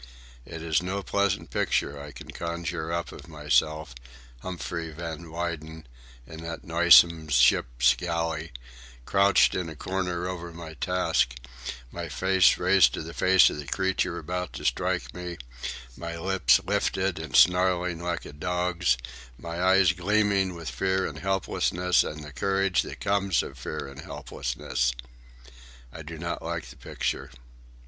[0.47, 3.93] It is no pleasant picture I can conjure up of myself,
[4.39, 5.85] Humphrey Van Weyden,
[6.25, 8.51] in that noisome ship's galley,
[9.05, 11.35] crouched in a corner over my task,
[11.91, 15.37] my face raised to the face of the creature about to strike me,
[15.95, 18.97] my lips lifted and snarling like a dog's,
[19.37, 24.01] my eyes gleaming with fear and helplessness and the courage that comes of fear and
[24.01, 24.95] helplessness.
[25.93, 27.29] I do not like the picture.